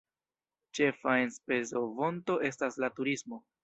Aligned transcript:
Ĉefa 0.79 1.15
enspezofonto 1.25 2.43
estas 2.53 2.85
la 2.87 2.95
turismo. 2.99 3.47